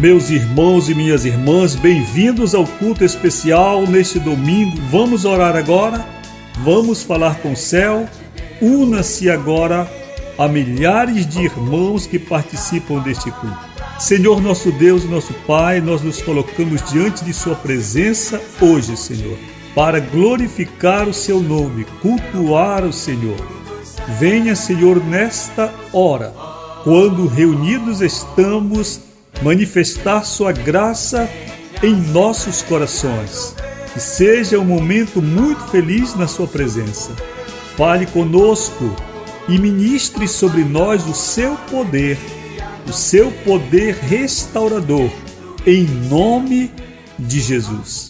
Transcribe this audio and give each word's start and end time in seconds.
Meus 0.00 0.30
irmãos 0.30 0.88
e 0.88 0.94
minhas 0.94 1.26
irmãs, 1.26 1.74
bem-vindos 1.74 2.54
ao 2.54 2.66
culto 2.66 3.04
especial 3.04 3.86
neste 3.86 4.18
domingo. 4.18 4.74
Vamos 4.90 5.26
orar 5.26 5.54
agora? 5.54 6.08
Vamos 6.60 7.02
falar 7.02 7.34
com 7.40 7.52
o 7.52 7.56
céu? 7.56 8.08
Una-se 8.62 9.28
agora 9.28 9.86
a 10.38 10.48
milhares 10.48 11.26
de 11.26 11.42
irmãos 11.42 12.06
que 12.06 12.18
participam 12.18 13.00
deste 13.00 13.30
culto. 13.30 13.58
Senhor 13.98 14.40
nosso 14.40 14.72
Deus 14.72 15.04
e 15.04 15.06
nosso 15.06 15.34
Pai, 15.46 15.82
nós 15.82 16.00
nos 16.00 16.22
colocamos 16.22 16.82
diante 16.90 17.22
de 17.22 17.34
Sua 17.34 17.54
presença 17.54 18.40
hoje, 18.58 18.96
Senhor, 18.96 19.36
para 19.74 20.00
glorificar 20.00 21.10
o 21.10 21.12
Seu 21.12 21.42
nome, 21.42 21.84
cultuar 22.00 22.84
o 22.84 22.92
Senhor. 22.92 23.36
Venha, 24.18 24.56
Senhor, 24.56 25.04
nesta 25.04 25.70
hora, 25.92 26.32
quando 26.84 27.26
reunidos 27.26 28.00
estamos 28.00 29.09
manifestar 29.42 30.24
Sua 30.24 30.52
graça 30.52 31.28
em 31.82 31.94
nossos 31.94 32.62
corações. 32.62 33.54
Que 33.92 34.00
seja 34.00 34.58
um 34.58 34.64
momento 34.64 35.20
muito 35.20 35.66
feliz 35.68 36.14
na 36.14 36.26
Sua 36.26 36.46
presença. 36.46 37.10
Fale 37.76 38.06
conosco 38.06 38.94
e 39.48 39.58
ministre 39.58 40.28
sobre 40.28 40.62
nós 40.62 41.06
o 41.06 41.14
seu 41.14 41.56
poder, 41.70 42.18
o 42.88 42.92
seu 42.92 43.32
poder 43.44 43.94
restaurador, 43.94 45.10
em 45.66 45.84
nome 46.08 46.70
de 47.18 47.40
Jesus. 47.40 48.09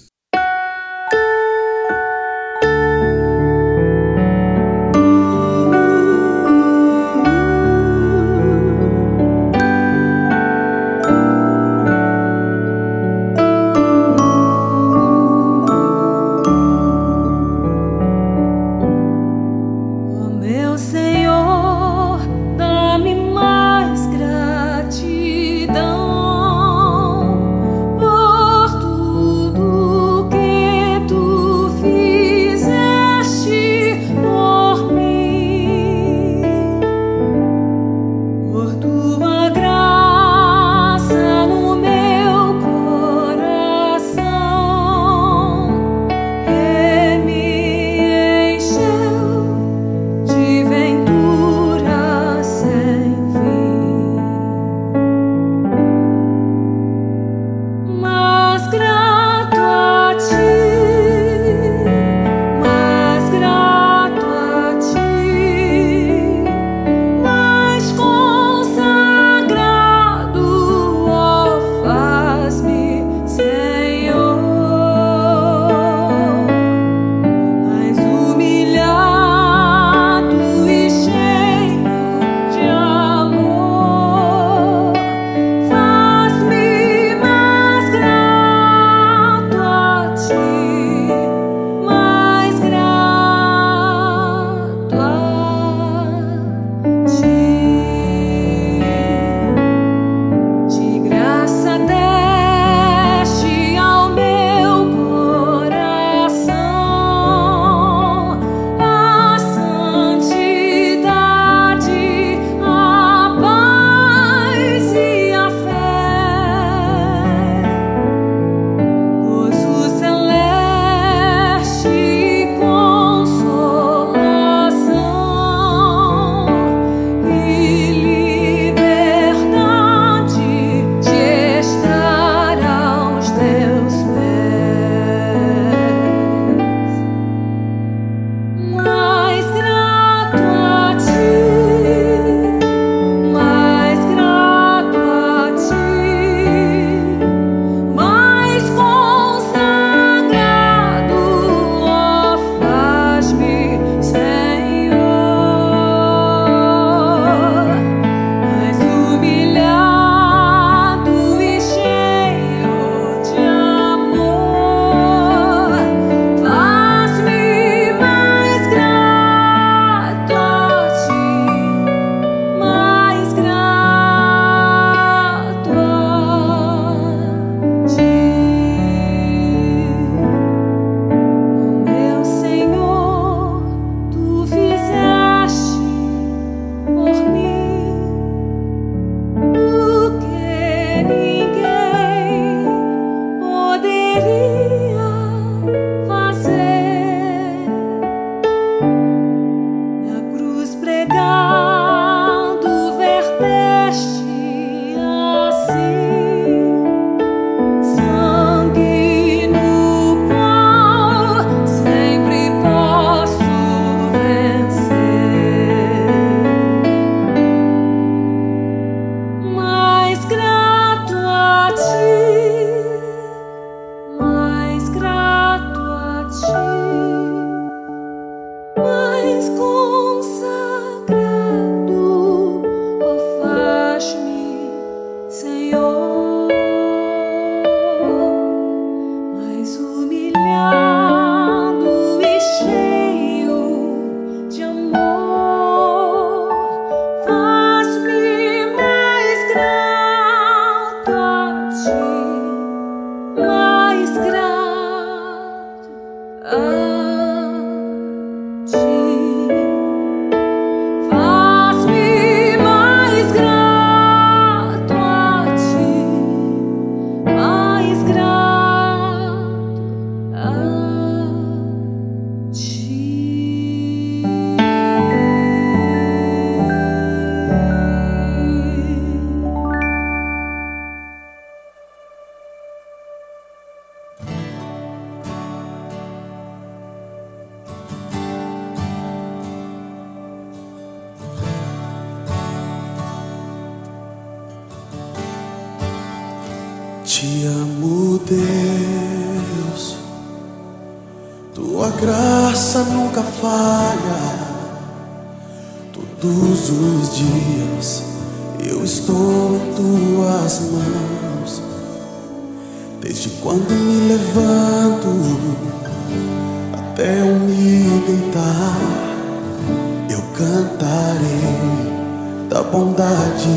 bondade 322.70 323.48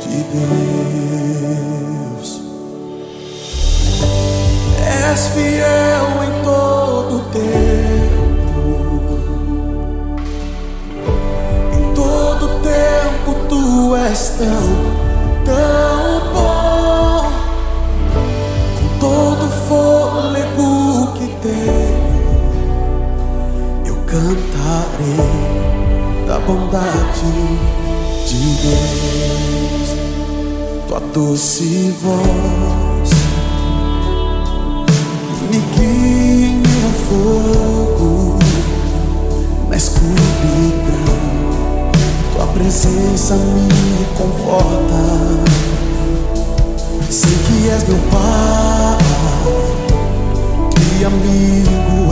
de 0.00 0.22
Deus. 0.32 1.62
És 5.10 5.28
fiel 5.28 6.06
em 6.22 6.32
todo 6.44 7.14
tempo, 7.32 8.62
em 11.72 11.94
todo 11.94 12.44
tempo 12.62 13.30
tu 13.48 13.96
és 13.96 14.22
tão, 14.38 14.66
tão 15.44 16.02
bom, 16.32 17.22
com 18.78 18.88
todo 19.00 19.44
fôlego 19.66 21.12
que 21.14 21.26
tenho, 21.42 22.12
eu 23.84 23.96
cantarei 24.06 25.52
da 26.26 26.38
bondade 26.38 27.81
de 28.34 28.54
Deus, 28.62 29.88
tua 30.88 31.00
doce 31.12 31.94
voz 32.02 33.10
me 35.50 35.58
guia 35.58 36.46
em 36.46 36.56
meu 36.56 36.90
fogo, 37.08 38.38
na 39.68 39.76
escuridão, 39.76 41.12
tua 42.32 42.46
presença 42.46 43.34
me 43.36 43.68
conforta. 44.16 45.02
Sei 47.10 47.30
que 47.30 47.68
és 47.68 47.86
meu 47.86 47.98
pai 48.10 48.98
e 50.98 51.04
amigo 51.04 52.11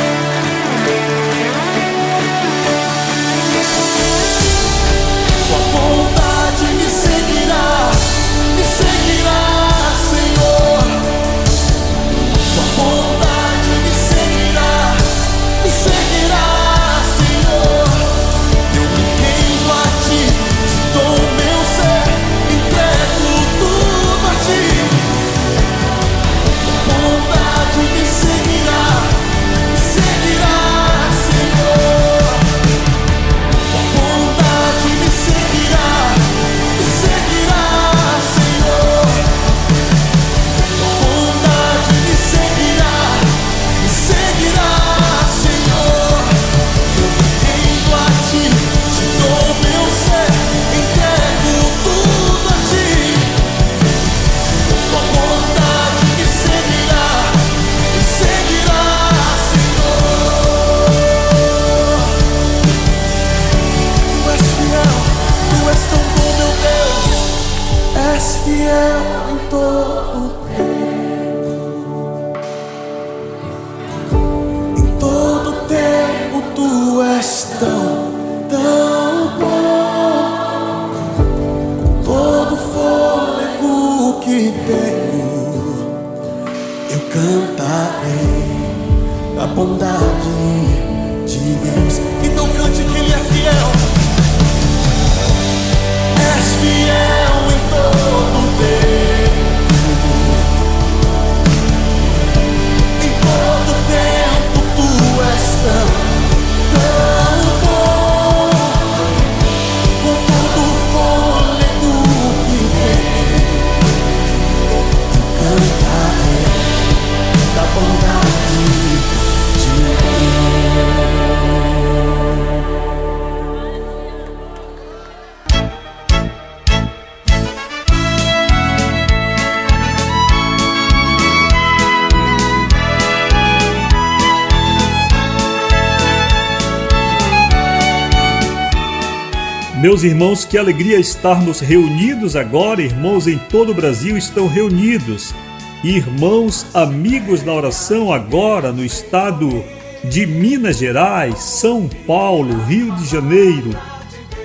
Meus 139.91 140.03
irmãos, 140.03 140.45
que 140.45 140.57
alegria 140.57 140.97
estarmos 140.97 141.59
reunidos 141.59 142.37
agora. 142.37 142.81
Irmãos 142.81 143.27
em 143.27 143.37
todo 143.37 143.73
o 143.73 143.75
Brasil 143.75 144.15
estão 144.15 144.47
reunidos. 144.47 145.35
Irmãos, 145.83 146.65
amigos 146.73 147.43
na 147.43 147.51
oração 147.51 148.13
agora 148.13 148.71
no 148.71 148.85
estado 148.85 149.61
de 150.05 150.25
Minas 150.25 150.77
Gerais, 150.77 151.39
São 151.39 151.89
Paulo, 152.07 152.57
Rio 152.63 152.95
de 152.95 153.05
Janeiro, 153.05 153.77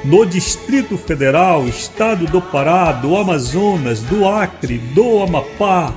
no 0.04 0.26
Distrito 0.26 0.98
Federal, 0.98 1.64
Estado 1.68 2.26
do 2.26 2.42
Pará, 2.42 2.90
do 2.90 3.16
Amazonas, 3.16 4.00
do 4.00 4.28
Acre, 4.28 4.78
do 4.78 5.22
Amapá, 5.22 5.94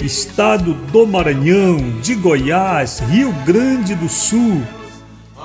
Estado 0.00 0.74
do 0.74 1.06
Maranhão, 1.06 1.76
de 2.02 2.16
Goiás, 2.16 2.98
Rio 2.98 3.32
Grande 3.46 3.94
do 3.94 4.08
Sul, 4.08 4.60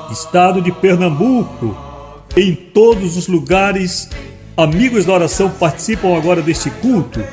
Estado 0.10 0.60
de 0.60 0.72
Pernambuco, 0.72 1.93
em 2.36 2.56
todos 2.56 3.16
os 3.16 3.28
lugares, 3.28 4.10
amigos 4.58 5.06
da 5.06 5.14
oração 5.14 5.50
participam 5.52 6.18
agora 6.18 6.42
deste 6.42 6.70
culto 6.70 7.24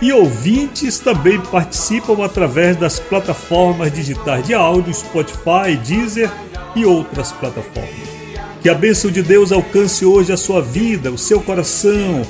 e 0.00 0.12
ouvintes 0.12 0.98
também 0.98 1.40
participam 1.40 2.24
através 2.24 2.76
das 2.76 3.00
plataformas 3.00 3.92
digitais 3.92 4.46
de 4.46 4.54
áudio, 4.54 4.94
Spotify, 4.94 5.76
Deezer 5.84 6.30
e 6.76 6.84
outras 6.84 7.32
plataformas. 7.32 8.14
Que 8.62 8.68
a 8.68 8.74
bênção 8.74 9.10
de 9.10 9.22
Deus 9.22 9.50
alcance 9.50 10.04
hoje 10.04 10.32
a 10.32 10.36
sua 10.36 10.62
vida, 10.62 11.10
o 11.10 11.18
seu 11.18 11.40
coração, 11.40 12.22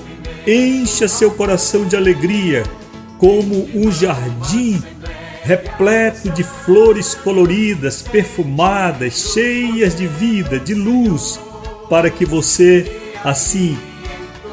encha 0.46 1.06
seu 1.06 1.30
coração 1.30 1.84
de 1.86 1.94
alegria, 1.94 2.62
como 3.18 3.68
um 3.74 3.90
jardim 3.92 4.82
repleto 5.42 6.30
de 6.30 6.42
flores 6.42 7.14
coloridas, 7.14 8.02
perfumadas, 8.02 9.32
cheias 9.32 9.94
de 9.94 10.06
vida, 10.06 10.58
de 10.58 10.74
luz, 10.74 11.38
para 11.88 12.10
que 12.10 12.24
você, 12.24 12.90
assim, 13.24 13.78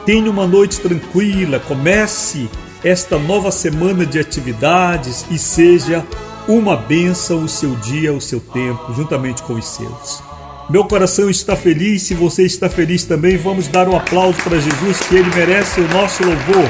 tenha 0.05 0.29
uma 0.29 0.47
noite 0.47 0.79
tranquila, 0.79 1.59
comece 1.59 2.49
esta 2.83 3.17
nova 3.17 3.51
semana 3.51 4.05
de 4.05 4.19
atividades 4.19 5.25
e 5.29 5.37
seja 5.37 6.05
uma 6.47 6.75
bênção 6.75 7.43
o 7.43 7.49
seu 7.49 7.75
dia, 7.75 8.13
o 8.13 8.21
seu 8.21 8.39
tempo, 8.39 8.93
juntamente 8.93 9.43
com 9.43 9.53
os 9.53 9.65
seus. 9.65 10.23
Meu 10.69 10.85
coração 10.85 11.29
está 11.29 11.55
feliz, 11.55 12.03
se 12.03 12.13
você 12.13 12.43
está 12.43 12.69
feliz 12.69 13.03
também, 13.03 13.37
vamos 13.37 13.67
dar 13.67 13.87
um 13.87 13.95
aplauso 13.95 14.41
para 14.41 14.59
Jesus, 14.59 14.99
que 15.01 15.15
ele 15.15 15.29
merece 15.35 15.81
o 15.81 15.87
nosso 15.89 16.23
louvor, 16.23 16.69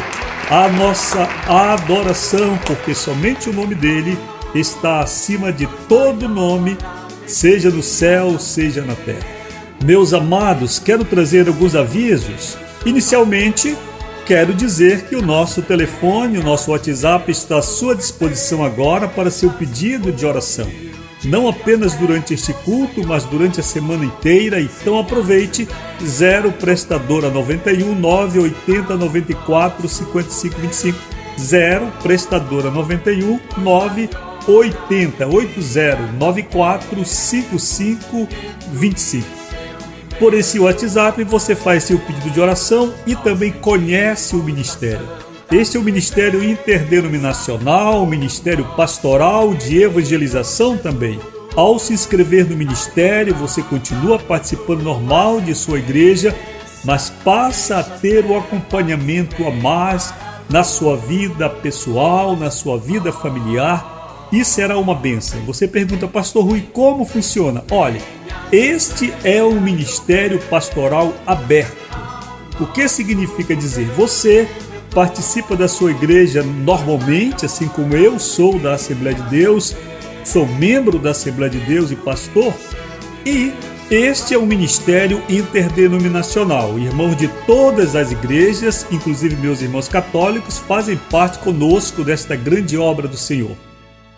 a 0.49 0.67
nossa 0.69 1.29
adoração, 1.47 2.57
porque 2.65 2.93
somente 2.93 3.49
o 3.49 3.53
nome 3.53 3.75
dele 3.75 4.17
está 4.55 5.01
acima 5.01 5.51
de 5.53 5.67
todo 5.87 6.27
nome, 6.27 6.77
seja 7.27 7.69
no 7.69 7.83
céu, 7.83 8.37
seja 8.39 8.81
na 8.81 8.95
terra. 8.95 9.40
Meus 9.83 10.13
amados, 10.13 10.77
quero 10.77 11.03
trazer 11.03 11.47
alguns 11.47 11.75
avisos. 11.75 12.57
Inicialmente, 12.85 13.75
Quero 14.25 14.53
dizer 14.53 15.01
que 15.05 15.15
o 15.15 15.21
nosso 15.21 15.61
telefone, 15.61 16.37
o 16.37 16.43
nosso 16.43 16.71
WhatsApp 16.71 17.29
está 17.31 17.57
à 17.57 17.61
sua 17.61 17.95
disposição 17.95 18.63
agora 18.63 19.07
para 19.07 19.31
seu 19.31 19.49
pedido 19.49 20.11
de 20.11 20.25
oração. 20.25 20.67
Não 21.23 21.49
apenas 21.49 21.95
durante 21.95 22.33
este 22.33 22.53
culto, 22.53 23.05
mas 23.05 23.25
durante 23.25 23.59
a 23.59 23.63
semana 23.63 24.05
inteira. 24.05 24.61
Então 24.61 24.97
aproveite 24.97 25.67
0 26.01 26.51
prestadora 26.53 27.29
91 27.29 27.93
980 27.95 28.95
94 28.95 29.89
55 29.89 30.59
25 30.61 30.99
0 31.37 31.91
prestadora 32.01 32.71
91 32.71 33.39
980 33.57 35.27
80 35.27 35.95
94 36.13 37.05
55 37.05 38.27
25 38.71 39.40
por 40.21 40.35
esse 40.35 40.59
WhatsApp 40.59 41.23
você 41.23 41.55
faz 41.55 41.85
seu 41.85 41.97
pedido 41.97 42.29
de 42.29 42.39
oração 42.39 42.93
e 43.07 43.15
também 43.15 43.51
conhece 43.51 44.35
o 44.35 44.43
ministério. 44.43 45.09
Este 45.51 45.77
é 45.77 45.79
o 45.79 45.83
Ministério 45.83 46.43
Interdenominacional, 46.43 48.05
Ministério 48.05 48.63
Pastoral 48.77 49.51
de 49.55 49.81
Evangelização 49.81 50.77
também. 50.77 51.19
Ao 51.55 51.79
se 51.79 51.91
inscrever 51.93 52.47
no 52.47 52.55
ministério, 52.55 53.33
você 53.33 53.63
continua 53.63 54.19
participando 54.19 54.83
normal 54.83 55.41
de 55.41 55.55
sua 55.55 55.79
igreja, 55.79 56.35
mas 56.85 57.09
passa 57.09 57.79
a 57.79 57.83
ter 57.83 58.23
o 58.23 58.37
acompanhamento 58.37 59.43
a 59.47 59.49
mais 59.49 60.13
na 60.47 60.63
sua 60.63 60.95
vida 60.97 61.49
pessoal, 61.49 62.35
na 62.37 62.51
sua 62.51 62.77
vida 62.77 63.11
familiar, 63.11 64.29
e 64.31 64.45
será 64.45 64.77
uma 64.77 64.93
bênção. 64.93 65.41
Você 65.45 65.67
pergunta, 65.67 66.07
Pastor 66.07 66.45
Rui, 66.45 66.61
como 66.71 67.05
funciona? 67.05 67.63
Olha, 67.71 67.99
este 68.51 69.13
é 69.23 69.41
o 69.41 69.59
ministério 69.59 70.39
pastoral 70.49 71.13
aberto. 71.25 71.77
O 72.59 72.65
que 72.65 72.87
significa 72.87 73.55
dizer? 73.55 73.85
Você 73.95 74.47
participa 74.93 75.55
da 75.55 75.69
sua 75.69 75.91
igreja 75.91 76.43
normalmente, 76.43 77.45
assim 77.45 77.67
como 77.69 77.95
eu 77.95 78.19
sou 78.19 78.59
da 78.59 78.73
Assembleia 78.73 79.15
de 79.15 79.29
Deus, 79.29 79.75
sou 80.25 80.45
membro 80.45 80.99
da 80.99 81.11
Assembleia 81.11 81.49
de 81.49 81.59
Deus 81.59 81.91
e 81.91 81.95
pastor, 81.95 82.53
e 83.25 83.53
este 83.89 84.33
é 84.33 84.37
um 84.37 84.45
ministério 84.45 85.23
interdenominacional. 85.29 86.77
Irmãos 86.77 87.15
de 87.15 87.29
todas 87.47 87.95
as 87.95 88.11
igrejas, 88.11 88.85
inclusive 88.91 89.35
meus 89.37 89.61
irmãos 89.61 89.87
católicos, 89.87 90.57
fazem 90.59 90.97
parte 91.09 91.39
conosco 91.39 92.03
desta 92.03 92.35
grande 92.35 92.77
obra 92.77 93.07
do 93.07 93.17
Senhor. 93.17 93.55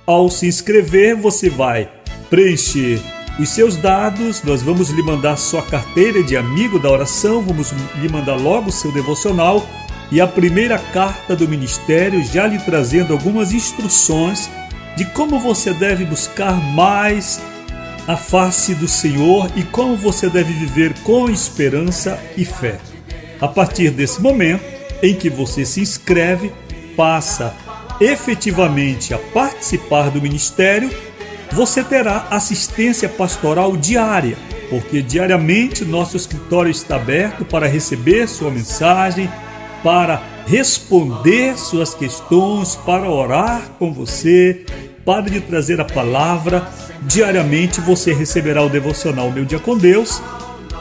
Ao 0.06 0.30
se 0.30 0.48
inscrever, 0.48 1.16
você 1.16 1.50
vai 1.50 1.90
preencher 2.30 3.00
os 3.40 3.50
seus 3.50 3.76
dados, 3.76 4.44
nós 4.44 4.62
vamos 4.62 4.90
lhe 4.90 5.02
mandar 5.02 5.38
sua 5.38 5.64
carteira 5.64 6.22
de 6.22 6.38
amigo 6.38 6.78
da 6.78 6.90
oração, 6.90 7.42
vamos 7.42 7.74
lhe 7.96 8.10
mandar 8.10 8.36
logo 8.36 8.70
o 8.70 8.72
seu 8.72 8.92
devocional 8.92 9.68
e 10.12 10.22
a 10.22 10.28
primeira 10.28 10.78
carta 10.78 11.36
do 11.36 11.48
ministério, 11.48 12.24
já 12.24 12.46
lhe 12.46 12.60
trazendo 12.60 13.14
algumas 13.14 13.52
instruções 13.52 14.50
de 14.96 15.06
como 15.06 15.40
você 15.40 15.74
deve 15.74 16.06
buscar 16.06 16.54
mais 16.54 17.42
a 18.08 18.16
face 18.16 18.76
do 18.76 18.88
Senhor 18.88 19.50
e 19.56 19.64
como 19.64 19.96
você 19.96 20.30
deve 20.30 20.54
viver 20.54 20.94
com 21.00 21.30
esperança 21.30 22.20
e 22.38 22.46
fé. 22.46 22.80
A 23.42 23.48
partir 23.48 23.90
desse 23.90 24.22
momento 24.22 24.64
em 25.02 25.16
que 25.16 25.30
você 25.30 25.66
se 25.66 25.82
inscreve, 25.82 26.52
passa 26.96 27.54
efetivamente 28.00 29.14
a 29.14 29.18
participar 29.18 30.12
do 30.12 30.22
ministério 30.22 30.92
você 31.54 31.84
terá 31.84 32.28
assistência 32.32 33.08
pastoral 33.08 33.78
diária, 33.78 34.36
porque 34.70 35.02
diariamente 35.02 35.86
nosso 35.86 36.18
escritório 36.18 36.72
está 36.72 36.96
aberto 36.96 37.46
para 37.46 37.68
receber 37.68 38.28
sua 38.28 38.50
mensagem, 38.50 39.30
para 39.84 40.22
responder 40.48 41.58
suas 41.58 41.94
questões, 41.94 42.76
para 42.76 43.10
orar 43.10 43.62
com 43.78 43.94
você, 43.94 44.66
para 45.06 45.30
lhe 45.30 45.40
trazer 45.40 45.80
a 45.80 45.86
palavra. 45.86 46.68
Diariamente 47.04 47.80
você 47.82 48.14
receberá 48.14 48.64
o 48.64 48.70
devocional 48.70 49.30
Meu 49.30 49.46
Dia 49.46 49.60
com 49.60 49.78
Deus, 49.78 50.22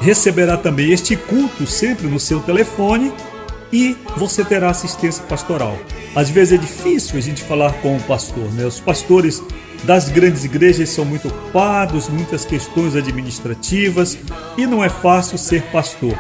receberá 0.01 0.57
também 0.57 0.91
este 0.91 1.17
culto 1.17 1.67
sempre 1.67 2.07
no 2.07 2.19
seu 2.19 2.41
telefone 2.41 3.13
e 3.73 3.97
você 4.17 4.45
terá 4.45 4.71
assistência 4.71 5.25
pastoral. 5.25 5.79
Às 6.15 6.29
vezes 6.29 6.55
é 6.55 6.57
difícil 6.59 7.19
a 7.19 7.23
gente 7.23 7.43
falar 7.43 7.73
com 7.81 7.97
o 7.97 8.03
pastor, 8.03 8.53
né? 8.53 8.67
Os 8.67 8.79
pastores 8.79 9.43
das 9.85 10.09
grandes 10.09 10.45
igrejas 10.45 10.91
são 10.91 11.05
muito 11.05 11.29
ocupados, 11.29 12.09
muitas 12.09 12.45
questões 12.45 12.95
administrativas 12.95 14.19
e 14.57 14.67
não 14.67 14.85
é 14.85 14.89
fácil 14.89 15.39
ser 15.39 15.63
pastor. 15.73 16.17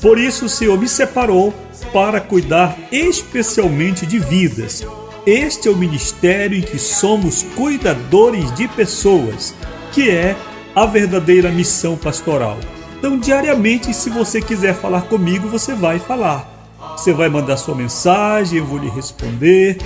Por 0.00 0.18
isso 0.18 0.46
o 0.46 0.48
Senhor 0.48 0.78
me 0.78 0.88
separou 0.88 1.54
para 1.92 2.20
cuidar 2.20 2.76
especialmente 2.90 4.06
de 4.06 4.18
vidas. 4.18 4.84
Este 5.26 5.68
é 5.68 5.70
o 5.70 5.76
ministério 5.76 6.58
em 6.58 6.62
que 6.62 6.78
somos 6.78 7.42
cuidadores 7.54 8.52
de 8.54 8.68
pessoas, 8.68 9.54
que 9.92 10.10
é 10.10 10.36
a 10.74 10.84
verdadeira 10.84 11.50
missão 11.50 11.96
pastoral. 11.96 12.58
Então, 12.98 13.18
diariamente, 13.18 13.94
se 13.94 14.10
você 14.10 14.40
quiser 14.40 14.74
falar 14.74 15.02
comigo, 15.02 15.48
você 15.48 15.74
vai 15.74 15.98
falar. 15.98 16.53
Você 16.96 17.12
vai 17.12 17.28
mandar 17.28 17.56
sua 17.56 17.74
mensagem, 17.74 18.58
eu 18.58 18.64
vou 18.64 18.78
lhe 18.78 18.88
responder 18.88 19.78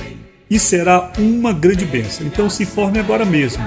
e 0.51 0.59
será 0.59 1.13
uma 1.19 1.53
grande 1.53 1.85
bênção. 1.85 2.27
Então 2.27 2.49
se 2.49 2.63
informe 2.63 2.99
agora 2.99 3.25
mesmo. 3.25 3.67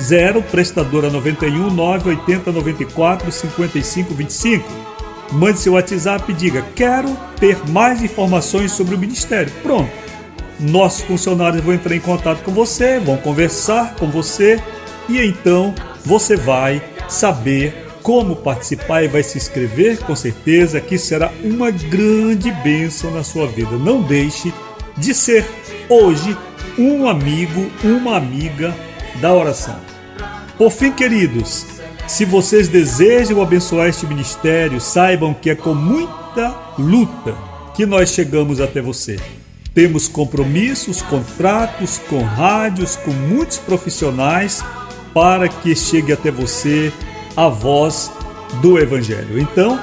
0 0.00 0.42
prestadora 0.42 1.10
91 1.10 1.70
980 1.70 2.52
94 2.52 3.30
55 3.30 4.14
25. 4.14 4.68
Mande 5.32 5.58
seu 5.58 5.74
WhatsApp 5.74 6.30
e 6.30 6.34
diga: 6.34 6.64
Quero 6.74 7.16
ter 7.38 7.56
mais 7.68 8.02
informações 8.02 8.72
sobre 8.72 8.94
o 8.94 8.98
ministério. 8.98 9.52
Pronto. 9.62 9.90
Nossos 10.60 11.02
funcionários 11.02 11.64
vão 11.64 11.74
entrar 11.74 11.96
em 11.96 12.00
contato 12.00 12.42
com 12.42 12.52
você, 12.52 13.00
vão 13.00 13.16
conversar 13.16 13.96
com 13.96 14.08
você 14.08 14.62
e 15.08 15.20
então 15.20 15.74
você 16.04 16.36
vai 16.36 16.82
saber 17.08 17.81
como 18.02 18.36
participar 18.36 19.02
e 19.02 19.08
vai 19.08 19.22
se 19.22 19.38
inscrever, 19.38 19.98
com 19.98 20.14
certeza 20.16 20.80
que 20.80 20.98
será 20.98 21.32
uma 21.42 21.70
grande 21.70 22.50
bênção 22.50 23.10
na 23.10 23.22
sua 23.22 23.46
vida. 23.46 23.76
Não 23.76 24.02
deixe 24.02 24.52
de 24.96 25.14
ser 25.14 25.48
hoje 25.88 26.36
um 26.78 27.08
amigo, 27.08 27.70
uma 27.84 28.16
amiga 28.16 28.74
da 29.20 29.32
oração. 29.32 29.76
Por 30.58 30.70
fim, 30.70 30.92
queridos, 30.92 31.66
se 32.06 32.24
vocês 32.24 32.68
desejam 32.68 33.40
abençoar 33.40 33.88
este 33.88 34.06
ministério, 34.06 34.80
saibam 34.80 35.32
que 35.32 35.50
é 35.50 35.54
com 35.54 35.74
muita 35.74 36.74
luta 36.78 37.34
que 37.74 37.86
nós 37.86 38.10
chegamos 38.10 38.60
até 38.60 38.82
você. 38.82 39.18
Temos 39.74 40.08
compromissos, 40.08 41.00
contratos 41.00 41.98
com 42.08 42.22
rádios, 42.22 42.96
com 42.96 43.10
muitos 43.12 43.58
profissionais 43.58 44.62
para 45.14 45.48
que 45.48 45.74
chegue 45.74 46.12
até 46.12 46.30
você 46.30 46.92
a 47.36 47.48
voz 47.48 48.10
do 48.60 48.78
Evangelho. 48.78 49.38
Então, 49.38 49.80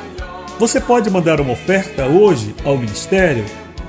você 0.59 0.79
pode 0.79 1.09
mandar 1.09 1.39
uma 1.39 1.53
oferta 1.53 2.05
hoje 2.05 2.53
ao 2.63 2.77
ministério. 2.77 3.45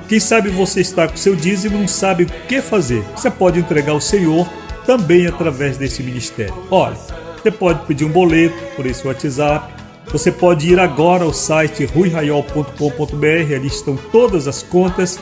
Quem 0.08 0.20
sabe 0.20 0.48
você 0.48 0.80
está 0.80 1.06
com 1.06 1.16
seu 1.16 1.36
dízimo 1.36 1.76
e 1.76 1.80
não 1.80 1.88
sabe 1.88 2.24
o 2.24 2.26
que 2.26 2.60
fazer. 2.60 3.02
Você 3.14 3.30
pode 3.30 3.58
entregar 3.58 3.92
ao 3.92 4.00
Senhor 4.00 4.48
também 4.86 5.26
através 5.26 5.76
desse 5.76 6.02
ministério. 6.02 6.54
Olha, 6.70 6.96
você 7.40 7.50
pode 7.50 7.86
pedir 7.86 8.04
um 8.04 8.10
boleto 8.10 8.56
por 8.76 8.86
esse 8.86 9.06
WhatsApp. 9.06 9.74
Você 10.12 10.32
pode 10.32 10.68
ir 10.68 10.80
agora 10.80 11.24
ao 11.24 11.32
site 11.32 11.84
ruiraiol.com.br, 11.84 13.54
ali 13.54 13.66
estão 13.66 13.96
todas 13.96 14.48
as 14.48 14.62
contas. 14.62 15.20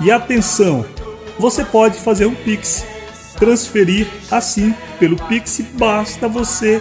E 0.00 0.10
atenção, 0.10 0.84
você 1.38 1.64
pode 1.64 1.98
fazer 1.98 2.24
um 2.24 2.34
Pix, 2.34 2.86
transferir 3.38 4.06
assim 4.30 4.74
pelo 4.98 5.16
Pix, 5.16 5.60
basta 5.74 6.26
você 6.26 6.80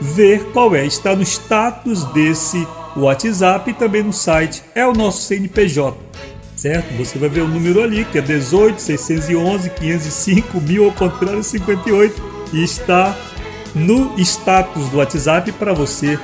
ver 0.00 0.44
qual 0.52 0.74
é, 0.74 0.86
está 0.86 1.14
no 1.14 1.22
status 1.22 2.04
desse 2.12 2.66
WhatsApp 2.96 3.70
e 3.70 3.74
também 3.74 4.02
no 4.02 4.12
site, 4.12 4.62
é 4.74 4.86
o 4.86 4.92
nosso 4.92 5.22
CNPJ, 5.22 5.96
certo? 6.56 6.92
Você 6.96 7.18
vai 7.18 7.28
ver 7.28 7.42
o 7.42 7.48
número 7.48 7.82
ali, 7.82 8.04
que 8.04 8.18
é 8.18 8.20
18 8.20 8.80
611 8.80 9.70
505 9.70 10.60
mil 10.60 10.84
ao 10.84 10.92
contrário 10.92 11.42
58 11.42 12.22
e 12.52 12.62
está 12.62 13.16
no 13.74 14.18
status 14.18 14.88
do 14.88 14.98
WhatsApp 14.98 15.52
para 15.52 15.72
você 15.72 16.18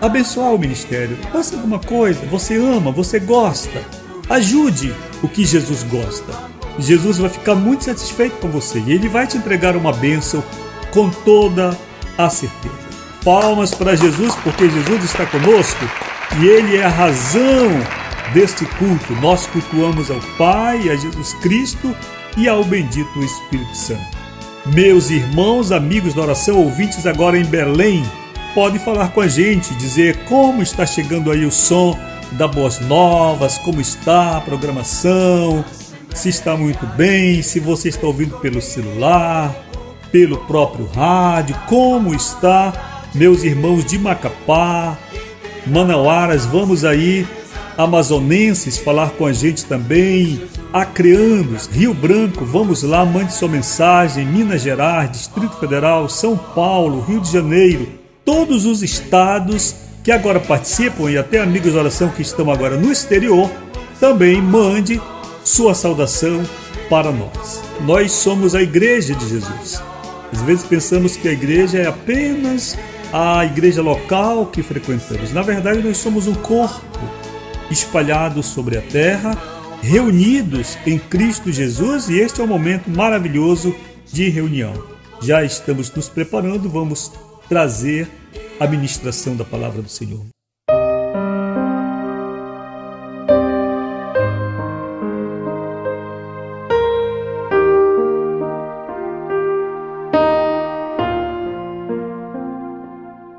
abençoar 0.00 0.52
o 0.54 0.58
ministério. 0.58 1.16
Faça 1.32 1.56
alguma 1.56 1.78
coisa, 1.78 2.20
você 2.26 2.56
ama, 2.56 2.90
você 2.90 3.18
gosta. 3.18 3.82
Ajude 4.28 4.94
o 5.22 5.28
que 5.28 5.44
Jesus 5.44 5.82
gosta. 5.84 6.32
Jesus 6.78 7.18
vai 7.18 7.30
ficar 7.30 7.54
muito 7.54 7.84
satisfeito 7.84 8.36
com 8.38 8.48
você 8.48 8.80
e 8.80 8.92
ele 8.92 9.08
vai 9.08 9.26
te 9.26 9.36
entregar 9.36 9.76
uma 9.76 9.92
bênção 9.92 10.42
com 10.92 11.08
toda 11.08 11.76
a 12.18 12.28
certeza. 12.28 12.83
Palmas 13.24 13.74
para 13.74 13.96
Jesus, 13.96 14.34
porque 14.44 14.68
Jesus 14.68 15.04
está 15.04 15.24
conosco 15.24 15.82
e 16.38 16.46
ele 16.46 16.76
é 16.76 16.84
a 16.84 16.90
razão 16.90 17.70
deste 18.34 18.66
culto. 18.66 19.14
Nós 19.14 19.46
cultuamos 19.46 20.10
ao 20.10 20.20
Pai, 20.36 20.90
a 20.90 20.94
Jesus 20.94 21.32
Cristo 21.40 21.96
e 22.36 22.46
ao 22.46 22.62
bendito 22.62 23.18
Espírito 23.22 23.74
Santo. 23.74 24.18
Meus 24.66 25.08
irmãos, 25.08 25.72
amigos 25.72 26.12
da 26.12 26.20
oração, 26.20 26.58
ouvintes 26.58 27.06
agora 27.06 27.38
em 27.38 27.44
Belém, 27.46 28.04
podem 28.54 28.78
falar 28.78 29.08
com 29.08 29.22
a 29.22 29.28
gente, 29.28 29.74
dizer 29.76 30.18
como 30.24 30.62
está 30.62 30.84
chegando 30.84 31.30
aí 31.30 31.46
o 31.46 31.50
som 31.50 31.98
da 32.32 32.46
Boas 32.46 32.78
Novas, 32.80 33.56
como 33.56 33.80
está 33.80 34.36
a 34.36 34.40
programação, 34.42 35.64
se 36.14 36.28
está 36.28 36.58
muito 36.58 36.84
bem, 36.88 37.42
se 37.42 37.58
você 37.58 37.88
está 37.88 38.06
ouvindo 38.06 38.36
pelo 38.38 38.60
celular, 38.60 39.54
pelo 40.12 40.36
próprio 40.38 40.86
rádio, 40.94 41.56
como 41.66 42.14
está, 42.14 42.93
meus 43.14 43.44
irmãos 43.44 43.84
de 43.84 43.98
Macapá, 43.98 44.98
Manauaras, 45.66 46.44
vamos 46.44 46.84
aí, 46.84 47.26
amazonenses, 47.78 48.76
falar 48.76 49.10
com 49.10 49.24
a 49.24 49.32
gente 49.32 49.64
também, 49.64 50.42
Acreanos, 50.72 51.66
Rio 51.66 51.94
Branco, 51.94 52.44
vamos 52.44 52.82
lá, 52.82 53.04
mande 53.04 53.32
sua 53.32 53.48
mensagem, 53.48 54.26
Minas 54.26 54.62
Gerais, 54.62 55.12
Distrito 55.12 55.56
Federal, 55.56 56.08
São 56.08 56.36
Paulo, 56.36 57.00
Rio 57.00 57.20
de 57.20 57.30
Janeiro, 57.30 57.88
todos 58.24 58.66
os 58.66 58.82
estados 58.82 59.76
que 60.02 60.10
agora 60.10 60.40
participam 60.40 61.10
e 61.10 61.16
até 61.16 61.40
amigos 61.40 61.72
de 61.72 61.78
oração 61.78 62.08
que 62.08 62.20
estão 62.20 62.50
agora 62.50 62.76
no 62.76 62.90
exterior, 62.90 63.50
também 64.00 64.42
mande 64.42 65.00
sua 65.44 65.74
saudação 65.74 66.42
para 66.90 67.10
nós. 67.10 67.62
Nós 67.86 68.12
somos 68.12 68.54
a 68.54 68.62
igreja 68.62 69.14
de 69.14 69.28
Jesus. 69.28 69.82
Às 70.32 70.42
vezes 70.42 70.64
pensamos 70.64 71.16
que 71.16 71.28
a 71.28 71.32
igreja 71.32 71.78
é 71.78 71.86
apenas 71.86 72.76
a 73.16 73.44
igreja 73.44 73.80
local 73.80 74.46
que 74.46 74.60
frequentamos. 74.60 75.32
Na 75.32 75.40
verdade, 75.40 75.80
nós 75.80 75.98
somos 75.98 76.26
um 76.26 76.34
corpo 76.34 76.98
espalhado 77.70 78.42
sobre 78.42 78.76
a 78.76 78.82
terra 78.82 79.40
reunidos 79.80 80.76
em 80.84 80.98
Cristo 80.98 81.52
Jesus 81.52 82.08
e 82.08 82.18
este 82.18 82.40
é 82.40 82.44
um 82.44 82.48
momento 82.48 82.90
maravilhoso 82.90 83.72
de 84.12 84.28
reunião. 84.30 84.84
Já 85.22 85.44
estamos 85.44 85.92
nos 85.92 86.08
preparando, 86.08 86.68
vamos 86.68 87.12
trazer 87.48 88.10
a 88.58 88.66
ministração 88.66 89.36
da 89.36 89.44
palavra 89.44 89.80
do 89.80 89.88
Senhor. 89.88 90.33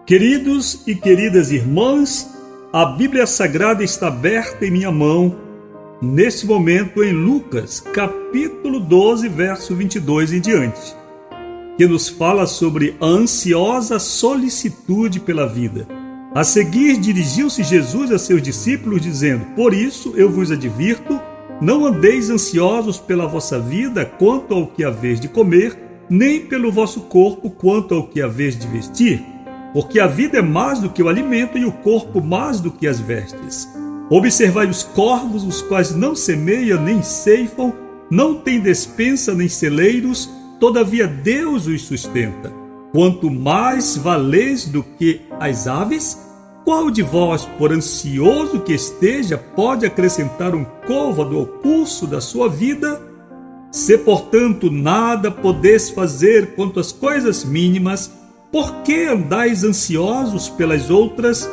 Queridos 0.05 0.83
e 0.85 0.93
queridas 0.93 1.51
irmãs, 1.51 2.31
a 2.71 2.85
Bíblia 2.85 3.25
Sagrada 3.25 3.83
está 3.83 4.09
aberta 4.09 4.63
em 4.63 4.69
minha 4.69 4.91
mão 4.91 5.35
neste 5.99 6.45
momento 6.45 7.03
em 7.03 7.11
Lucas, 7.11 7.79
capítulo 7.79 8.79
12, 8.79 9.27
verso 9.27 9.73
22 9.73 10.33
em 10.33 10.39
diante, 10.39 10.95
que 11.75 11.87
nos 11.87 12.07
fala 12.07 12.45
sobre 12.45 12.95
a 13.01 13.05
ansiosa 13.07 13.97
solicitude 13.97 15.19
pela 15.19 15.47
vida. 15.47 15.87
A 16.35 16.43
seguir, 16.43 16.97
dirigiu-se 16.99 17.63
Jesus 17.63 18.11
a 18.11 18.19
seus 18.19 18.43
discípulos, 18.43 19.01
dizendo: 19.01 19.43
Por 19.55 19.73
isso 19.73 20.13
eu 20.15 20.29
vos 20.29 20.51
advirto, 20.51 21.19
não 21.59 21.83
andeis 21.83 22.29
ansiosos 22.29 22.99
pela 22.99 23.25
vossa 23.25 23.57
vida 23.57 24.05
quanto 24.05 24.53
ao 24.53 24.67
que 24.67 24.83
haveis 24.83 25.19
de 25.19 25.27
comer, 25.27 25.75
nem 26.07 26.41
pelo 26.41 26.71
vosso 26.71 27.01
corpo 27.01 27.49
quanto 27.49 27.95
ao 27.95 28.03
que 28.03 28.21
haveis 28.21 28.55
de 28.55 28.67
vestir. 28.67 29.34
Porque 29.75 29.99
a 29.99 30.07
vida 30.07 30.37
é 30.37 30.41
mais 30.41 30.79
do 30.79 30.89
que 30.89 31.03
o 31.03 31.09
alimento 31.09 31.57
e 31.57 31.65
o 31.65 31.71
corpo 31.73 32.21
mais 32.21 32.61
do 32.61 32.71
que 32.71 32.87
as 32.87 32.97
vestes. 32.97 33.67
Observai 34.09 34.69
os 34.69 34.83
corvos, 34.83 35.43
os 35.43 35.61
quais 35.61 35.93
não 35.93 36.15
semeiam 36.15 36.81
nem 36.81 37.03
ceifam, 37.03 37.73
não 38.09 38.35
têm 38.35 38.61
despensa 38.61 39.35
nem 39.35 39.49
celeiros, 39.49 40.29
todavia 40.61 41.05
Deus 41.05 41.67
os 41.67 41.81
sustenta. 41.81 42.53
Quanto 42.93 43.29
mais 43.29 43.97
valeis 43.97 44.63
do 44.63 44.81
que 44.81 45.23
as 45.41 45.67
aves, 45.67 46.17
qual 46.63 46.89
de 46.89 47.01
vós, 47.01 47.45
por 47.57 47.73
ansioso 47.73 48.61
que 48.61 48.71
esteja, 48.71 49.37
pode 49.37 49.85
acrescentar 49.85 50.55
um 50.55 50.63
côvado 50.87 51.37
ao 51.37 51.45
curso 51.45 52.07
da 52.07 52.21
sua 52.21 52.47
vida? 52.47 53.01
Se, 53.73 53.97
portanto, 53.97 54.71
nada 54.71 55.29
podeis 55.29 55.89
fazer 55.89 56.55
quanto 56.55 56.79
às 56.79 56.93
coisas 56.93 57.43
mínimas, 57.43 58.09
por 58.55 58.83
que 58.83 59.03
andais 59.03 59.65
ansiosos 59.65 60.47
pelas 60.47 60.89
outras? 60.89 61.45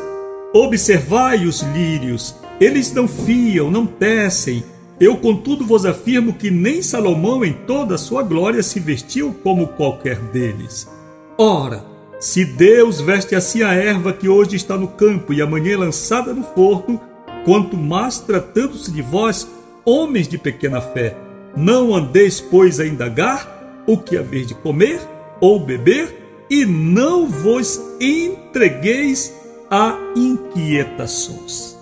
Observai 0.55 1.47
os 1.47 1.61
lírios, 1.61 2.33
eles 2.61 2.93
não 2.93 3.09
fiam, 3.09 3.73
não 3.73 3.85
tecem. 3.85 4.62
Eu, 5.01 5.17
contudo, 5.17 5.67
vos 5.67 5.85
afirmo 5.85 6.33
que 6.33 6.49
nem 6.49 6.81
Salomão, 6.81 7.45
em 7.45 7.53
toda 7.53 7.97
a 7.97 7.99
sua 7.99 8.23
glória, 8.23 8.62
se 8.62 8.79
vestiu 8.79 9.35
como 9.43 9.67
qualquer 9.67 10.17
deles. 10.17 10.88
Ora, 11.37 11.85
se 12.21 12.45
Deus 12.45 13.01
veste 13.01 13.35
assim 13.35 13.65
a 13.65 13.75
erva 13.75 14.12
que 14.12 14.29
hoje 14.29 14.55
está 14.55 14.77
no 14.77 14.87
campo 14.87 15.33
e 15.33 15.43
amanhã 15.43 15.73
é 15.73 15.79
lançada 15.79 16.33
no 16.33 16.45
forno, 16.45 17.01
quanto 17.45 17.77
mais 17.77 18.19
tratando-se 18.19 18.93
de 18.93 19.03
vós, 19.03 19.51
homens 19.85 20.29
de 20.29 20.38
pequena 20.38 20.81
fé, 20.81 21.17
não 21.57 21.97
andeis, 21.97 22.41
pois, 22.41 22.79
a 22.79 22.87
indagar 22.87 23.83
o 23.88 23.99
que 23.99 24.17
haver 24.17 24.45
de 24.45 24.55
comer 24.55 25.01
ou 25.41 25.59
beber, 25.59 26.22
e 26.53 26.67
não 26.67 27.27
vos 27.27 27.81
entregueis 27.99 29.35
a 29.71 29.97
inquietações. 30.15 31.79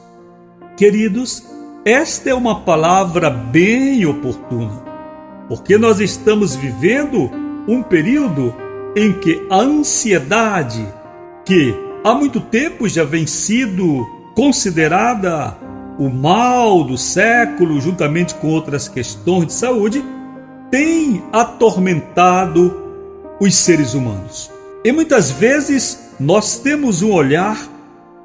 Queridos, 0.76 1.44
esta 1.85 2.30
é 2.30 2.35
uma 2.35 2.61
palavra 2.61 3.28
bem 3.30 4.06
oportuna, 4.06 4.80
porque 5.48 5.76
nós 5.76 5.98
estamos 5.98 6.54
vivendo 6.54 7.28
um 7.66 7.83
período 7.83 8.54
em 8.94 9.12
que 9.12 9.44
a 9.50 9.56
ansiedade, 9.56 10.87
que 11.44 11.74
há 12.04 12.14
muito 12.14 12.40
tempo 12.40 12.88
já 12.88 13.02
vem 13.02 13.26
sido 13.26 14.06
considerada 14.37 15.59
o 15.98 16.09
mal 16.09 16.85
do 16.85 16.96
século, 16.96 17.80
juntamente 17.80 18.37
com 18.37 18.46
outras 18.46 18.87
questões 18.87 19.48
de 19.48 19.52
saúde, 19.52 20.04
tem 20.70 21.24
atormentado 21.33 22.72
os 23.40 23.52
seres 23.56 23.94
humanos. 23.94 24.59
E 24.84 24.92
muitas 24.92 25.30
vezes 25.30 26.10
nós 26.18 26.58
temos 26.58 27.02
um 27.02 27.12
olhar 27.12 27.68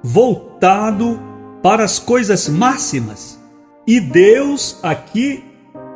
voltado 0.01 1.19
para 1.61 1.83
as 1.83 1.99
coisas 1.99 2.47
máximas. 2.47 3.39
E 3.85 3.99
Deus, 3.99 4.77
aqui, 4.81 5.43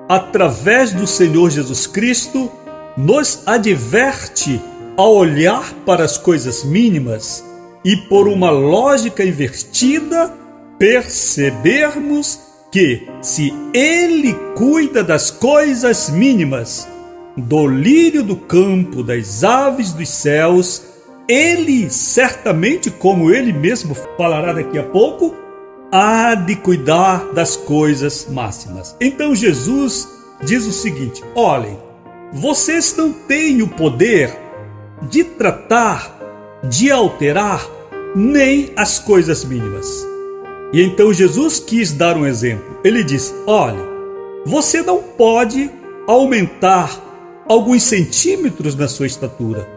através 0.07 0.91
do 0.93 1.07
Senhor 1.07 1.49
Jesus 1.49 1.87
Cristo, 1.87 2.51
nos 2.97 3.47
adverte 3.47 4.61
a 4.97 5.03
olhar 5.03 5.73
para 5.85 6.03
as 6.03 6.17
coisas 6.17 6.63
mínimas 6.65 7.43
e, 7.85 7.95
por 7.95 8.27
uma 8.27 8.49
lógica 8.49 9.23
invertida, 9.23 10.33
percebermos 10.77 12.39
que, 12.69 13.07
se 13.21 13.53
ele 13.73 14.33
cuida 14.55 15.03
das 15.03 15.31
coisas 15.31 16.09
mínimas, 16.09 16.87
do 17.39 17.67
lírio 17.67 18.23
do 18.23 18.35
campo, 18.35 19.03
das 19.03 19.43
aves 19.43 19.93
dos 19.93 20.09
céus, 20.09 20.83
ele 21.27 21.89
certamente, 21.89 22.89
como 22.89 23.31
ele 23.31 23.53
mesmo 23.53 23.95
falará 24.17 24.53
daqui 24.53 24.77
a 24.77 24.83
pouco, 24.83 25.35
há 25.91 26.35
de 26.35 26.55
cuidar 26.55 27.33
das 27.33 27.55
coisas 27.55 28.27
máximas. 28.29 28.95
Então 28.99 29.35
Jesus 29.35 30.07
diz 30.43 30.65
o 30.65 30.71
seguinte: 30.71 31.23
olhem, 31.35 31.77
vocês 32.31 32.95
não 32.97 33.11
têm 33.11 33.61
o 33.61 33.67
poder 33.67 34.35
de 35.03 35.23
tratar, 35.23 36.17
de 36.63 36.91
alterar 36.91 37.65
nem 38.15 38.71
as 38.75 38.99
coisas 38.99 39.45
mínimas. 39.45 39.87
E 40.71 40.81
então 40.81 41.11
Jesus 41.13 41.59
quis 41.59 41.91
dar 41.91 42.15
um 42.17 42.25
exemplo. 42.25 42.79
Ele 42.83 43.03
disse: 43.03 43.33
Olha, 43.47 43.83
você 44.45 44.81
não 44.81 45.01
pode 45.01 45.69
aumentar 46.07 47.08
alguns 47.49 47.81
centímetros 47.83 48.75
na 48.75 48.87
sua 48.87 49.07
estatura. 49.07 49.67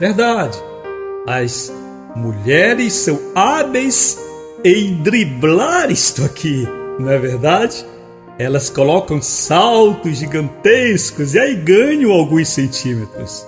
Verdade. 0.00 0.58
As 1.26 1.72
mulheres 2.16 2.92
são 2.92 3.18
hábeis 3.34 4.18
em 4.64 4.94
driblar 5.02 5.90
isto 5.90 6.24
aqui, 6.24 6.68
não 6.98 7.08
é 7.10 7.18
verdade? 7.18 7.86
Elas 8.38 8.68
colocam 8.68 9.22
saltos 9.22 10.18
gigantescos 10.18 11.34
e 11.34 11.38
aí 11.38 11.54
ganham 11.54 12.10
alguns 12.10 12.48
centímetros. 12.48 13.46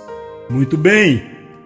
Muito 0.49 0.77
bem, 0.77 1.23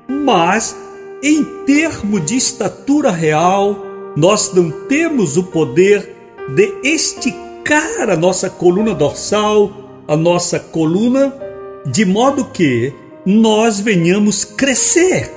mas 0.10 0.76
em 1.22 1.44
termos 1.66 2.26
de 2.26 2.36
estatura 2.36 3.12
real, 3.12 3.78
nós 4.16 4.52
não 4.54 4.72
temos 4.88 5.38
o 5.38 5.44
poder 5.44 6.16
de 6.56 6.74
esticar 6.84 8.10
a 8.10 8.16
nossa 8.18 8.50
coluna 8.50 8.96
dorsal, 8.96 9.72
a 10.08 10.18
nossa 10.18 10.60
coluna, 10.60 11.51
de 11.86 12.06
modo 12.06 12.46
que 12.46 12.94
nós 13.26 13.80
venhamos 13.80 14.44
crescer. 14.44 15.32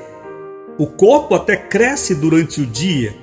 O 0.78 0.86
corpo 0.86 1.34
até 1.34 1.56
cresce 1.56 2.14
durante 2.14 2.60
o 2.60 2.66
dia 2.66 3.14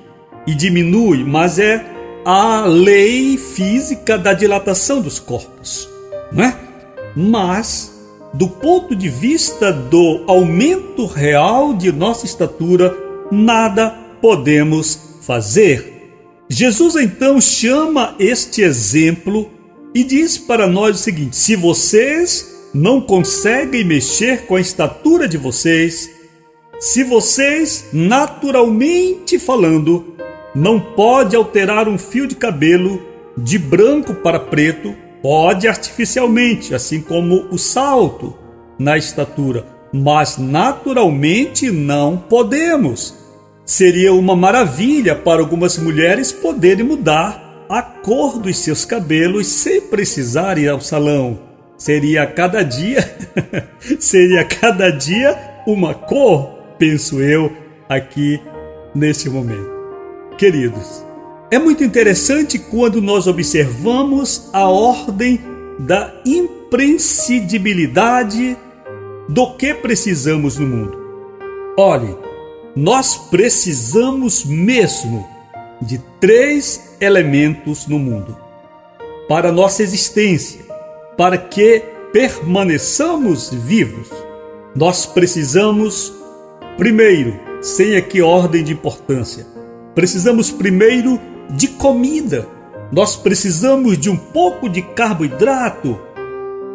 e 0.48 0.56
diminui, 0.56 1.24
mas 1.24 1.60
é 1.60 1.86
a 2.24 2.66
lei 2.66 3.38
física 3.38 4.18
da 4.18 4.34
dilatação 4.34 5.02
dos 5.02 5.20
corpos, 5.20 5.90
não 6.32 6.44
é? 6.44 6.58
Mas 7.16 7.92
do 8.34 8.48
ponto 8.48 8.96
de 8.96 9.10
vista 9.10 9.74
do 9.74 10.24
aumento 10.28 11.06
real 11.06 11.74
de 11.74 11.92
nossa 11.92 12.26
estatura, 12.26 12.96
nada 13.32 13.90
podemos 14.22 15.18
fazer. 15.22 15.92
Jesus 16.48 16.96
então 16.96 17.42
chama 17.42 18.16
este 18.20 18.62
exemplo 18.62 19.50
e 19.94 20.04
diz 20.04 20.38
para 20.38 20.68
nós 20.68 21.00
o 21.00 21.04
seguinte: 21.04 21.36
se 21.36 21.56
vocês 21.56 22.51
não 22.74 23.02
conseguem 23.02 23.84
mexer 23.84 24.46
com 24.46 24.56
a 24.56 24.62
estatura 24.62 25.28
de 25.28 25.38
vocês, 25.38 26.10
se 26.80 27.04
vocês, 27.04 27.90
naturalmente 27.94 29.38
falando, 29.38 30.16
não 30.56 30.80
pode 30.80 31.36
alterar 31.36 31.88
um 31.88 31.98
fio 31.98 32.28
de 32.28 32.36
cabelo 32.36 33.02
de 33.38 33.58
branco 33.58 34.14
para 34.16 34.40
preto, 34.40 34.96
Pode 35.22 35.68
artificialmente, 35.68 36.74
assim 36.74 37.00
como 37.00 37.46
o 37.52 37.58
salto 37.58 38.36
na 38.80 38.98
estatura, 38.98 39.68
mas 39.94 40.38
naturalmente 40.40 41.70
não 41.70 42.18
podemos. 42.18 43.14
Seria 43.64 44.14
uma 44.14 44.36
maravilha 44.36 45.16
para 45.16 45.42
algumas 45.42 45.78
mulheres 45.78 46.32
poderem 46.32 46.84
mudar 46.84 47.66
a 47.70 47.84
cor 47.84 48.40
dos 48.40 48.58
seus 48.58 48.84
cabelos 48.84 49.46
sem 49.46 49.80
precisar 49.80 50.58
ir 50.58 50.68
ao 50.68 50.82
salão. 50.82 51.51
Seria 51.82 52.28
cada 52.28 52.62
dia, 52.62 53.02
seria 54.00 54.46
cada 54.46 54.92
dia 54.92 55.36
uma 55.66 55.96
cor, 55.96 56.76
penso 56.78 57.20
eu, 57.20 57.52
aqui 57.90 58.40
neste 58.94 59.28
momento. 59.32 59.72
Queridos, 60.38 61.04
é 61.50 61.58
muito 61.58 61.84
interessante 61.84 62.60
quando 62.60 63.02
nós 63.02 63.26
observamos 63.26 64.48
a 64.54 64.70
ordem 64.70 65.40
da 65.80 66.14
imprescindibilidade 66.24 68.56
do 69.28 69.56
que 69.56 69.74
precisamos 69.74 70.60
no 70.60 70.68
mundo. 70.68 71.02
Olhe, 71.76 72.16
nós 72.76 73.18
precisamos 73.18 74.46
mesmo 74.46 75.28
de 75.82 75.98
três 76.20 76.96
elementos 77.02 77.88
no 77.88 77.98
mundo 77.98 78.38
para 79.28 79.52
nossa 79.52 79.82
existência, 79.82 80.70
para 81.22 81.38
que 81.38 81.84
permaneçamos 82.12 83.52
vivos. 83.52 84.10
Nós 84.76 85.06
precisamos, 85.06 86.12
primeiro, 86.80 87.40
sem 87.62 87.96
aqui 87.96 88.24
ordem 88.24 88.64
de 88.64 88.74
importância, 88.74 89.46
precisamos 89.94 90.50
primeiro 90.50 91.22
de 91.52 91.68
comida. 91.68 92.48
Nós 92.92 93.16
precisamos 93.16 94.00
de 94.00 94.10
um 94.10 94.18
pouco 94.18 94.68
de 94.68 94.82
carboidrato, 94.82 95.96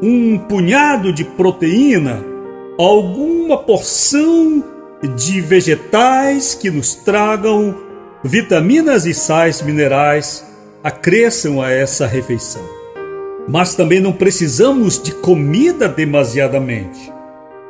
um 0.01 0.39
punhado 0.39 1.13
de 1.13 1.25
proteína, 1.25 2.23
alguma 2.79 3.59
porção 3.59 4.63
de 5.17 5.41
vegetais 5.41 6.55
que 6.55 6.71
nos 6.71 6.95
tragam 6.95 7.75
vitaminas 8.23 9.07
e 9.07 9.13
sais 9.13 9.61
minerais 9.61 10.47
acresçam 10.85 11.61
a 11.61 11.73
essa 11.73 12.07
refeição. 12.07 12.76
Mas 13.49 13.75
também 13.75 14.01
não 14.01 14.13
precisamos 14.13 15.01
de 15.01 15.13
comida 15.13 15.89
demasiadamente. 15.89 17.13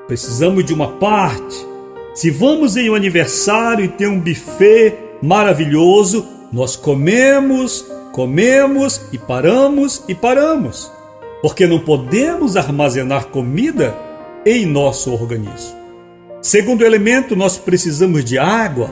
Precisamos 0.06 0.64
de 0.64 0.72
uma 0.72 0.92
parte. 0.92 1.66
Se 2.14 2.30
vamos 2.30 2.76
em 2.76 2.88
um 2.88 2.94
aniversário 2.94 3.84
e 3.84 3.88
tem 3.88 4.06
um 4.06 4.20
buffet 4.20 4.96
maravilhoso, 5.22 6.26
nós 6.52 6.76
comemos, 6.76 7.84
comemos 8.12 9.02
e 9.12 9.18
paramos 9.18 10.02
e 10.08 10.14
paramos, 10.14 10.90
porque 11.42 11.66
não 11.66 11.80
podemos 11.80 12.56
armazenar 12.56 13.26
comida 13.26 13.94
em 14.46 14.64
nosso 14.64 15.12
organismo. 15.12 15.76
Segundo 16.40 16.84
elemento, 16.84 17.34
nós 17.34 17.58
precisamos 17.58 18.24
de 18.24 18.38
água, 18.38 18.90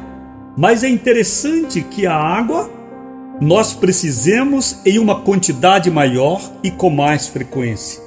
mas 0.57 0.83
é 0.83 0.89
interessante 0.89 1.81
que 1.83 2.05
a 2.07 2.15
água 2.15 2.69
nós 3.41 3.73
precisemos 3.73 4.79
em 4.85 4.99
uma 4.99 5.21
quantidade 5.21 5.91
maior 5.91 6.41
e 6.63 6.71
com 6.71 6.91
mais 6.91 7.27
frequência. 7.27 8.03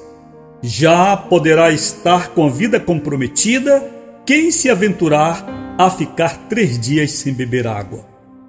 Já 0.62 1.16
poderá 1.16 1.70
estar 1.70 2.30
com 2.30 2.46
a 2.46 2.50
vida 2.50 2.80
comprometida 2.80 3.84
quem 4.26 4.50
se 4.50 4.68
aventurar 4.68 5.46
a 5.78 5.88
ficar 5.88 6.48
três 6.48 6.78
dias 6.78 7.12
sem 7.12 7.32
beber 7.32 7.66
água. 7.66 8.04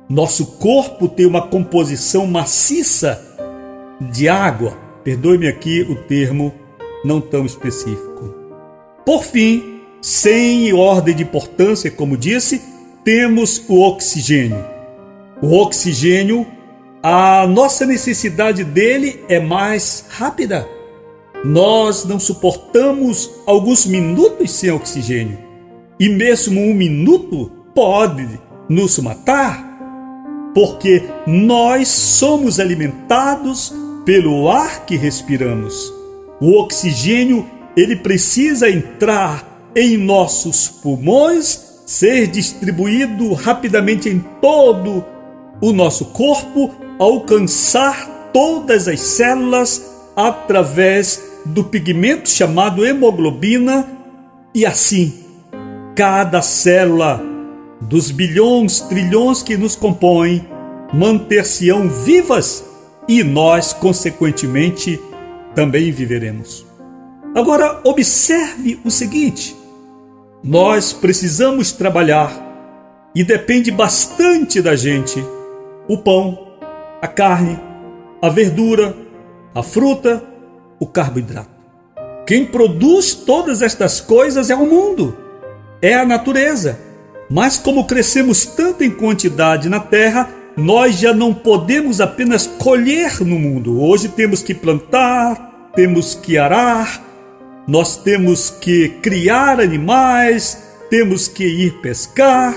Nosso 0.09 0.57
corpo 0.57 1.07
tem 1.07 1.25
uma 1.25 1.47
composição 1.47 2.25
maciça 2.25 3.21
de 4.01 4.27
água. 4.27 4.75
Perdoe-me 5.03 5.47
aqui 5.47 5.81
o 5.81 5.95
termo 5.95 6.53
não 7.05 7.21
tão 7.21 7.45
específico. 7.45 8.35
Por 9.05 9.23
fim, 9.23 9.81
sem 10.01 10.73
ordem 10.73 11.15
de 11.15 11.23
importância, 11.23 11.91
como 11.91 12.17
disse, 12.17 12.61
temos 13.03 13.63
o 13.67 13.81
oxigênio. 13.81 14.65
O 15.41 15.55
oxigênio, 15.55 16.45
a 17.01 17.47
nossa 17.47 17.85
necessidade 17.85 18.63
dele 18.63 19.23
é 19.29 19.39
mais 19.39 20.05
rápida. 20.09 20.67
Nós 21.45 22.03
não 22.03 22.19
suportamos 22.19 23.29
alguns 23.45 23.85
minutos 23.85 24.51
sem 24.51 24.71
oxigênio. 24.71 25.39
E 25.99 26.09
mesmo 26.09 26.59
um 26.59 26.73
minuto 26.73 27.51
pode 27.73 28.27
nos 28.67 28.99
matar 28.99 29.69
porque 30.53 31.03
nós 31.25 31.87
somos 31.87 32.59
alimentados 32.59 33.73
pelo 34.05 34.49
ar 34.49 34.85
que 34.85 34.97
respiramos. 34.97 35.93
O 36.41 36.59
oxigênio, 36.59 37.47
ele 37.77 37.95
precisa 37.95 38.69
entrar 38.69 39.71
em 39.75 39.97
nossos 39.97 40.67
pulmões, 40.67 41.81
ser 41.85 42.27
distribuído 42.27 43.33
rapidamente 43.33 44.09
em 44.09 44.19
todo 44.41 45.05
o 45.61 45.71
nosso 45.71 46.05
corpo, 46.05 46.73
alcançar 46.99 48.29
todas 48.33 48.87
as 48.87 48.99
células 48.99 49.89
através 50.15 51.23
do 51.45 51.63
pigmento 51.63 52.29
chamado 52.29 52.85
hemoglobina 52.85 53.87
e 54.53 54.65
assim 54.65 55.25
cada 55.95 56.41
célula 56.41 57.21
dos 57.81 58.11
bilhões, 58.11 58.81
trilhões 58.81 59.41
que 59.41 59.55
nos 59.55 59.75
compõem, 59.75 60.45
manter-se-ão 60.93 61.87
vivas 61.89 62.65
e 63.07 63.23
nós, 63.23 63.73
consequentemente, 63.73 64.99
também 65.55 65.91
viveremos. 65.91 66.65
Agora, 67.35 67.79
observe 67.83 68.79
o 68.83 68.91
seguinte: 68.91 69.55
nós 70.43 70.93
precisamos 70.93 71.71
trabalhar 71.71 72.31
e 73.15 73.23
depende 73.23 73.71
bastante 73.71 74.61
da 74.61 74.75
gente 74.75 75.23
o 75.87 75.97
pão, 75.97 76.48
a 77.01 77.07
carne, 77.07 77.59
a 78.21 78.29
verdura, 78.29 78.95
a 79.55 79.63
fruta, 79.63 80.23
o 80.79 80.85
carboidrato. 80.85 81.49
Quem 82.25 82.45
produz 82.45 83.13
todas 83.13 83.61
estas 83.61 83.99
coisas 83.99 84.49
é 84.49 84.55
o 84.55 84.65
mundo, 84.65 85.17
é 85.81 85.95
a 85.95 86.05
natureza. 86.05 86.79
Mas 87.29 87.57
como 87.57 87.85
crescemos 87.85 88.45
tanto 88.45 88.83
em 88.83 88.91
quantidade 88.91 89.69
na 89.69 89.79
terra, 89.79 90.29
nós 90.57 90.99
já 90.99 91.13
não 91.13 91.33
podemos 91.33 92.01
apenas 92.01 92.45
colher 92.45 93.21
no 93.21 93.39
mundo. 93.39 93.81
Hoje 93.81 94.09
temos 94.09 94.43
que 94.43 94.53
plantar, 94.53 95.71
temos 95.75 96.15
que 96.15 96.37
arar, 96.37 97.01
nós 97.67 97.97
temos 97.97 98.49
que 98.49 98.89
criar 99.01 99.59
animais, 99.59 100.61
temos 100.89 101.27
que 101.27 101.45
ir 101.45 101.81
pescar 101.81 102.55